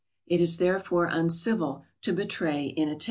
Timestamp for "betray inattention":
2.11-2.99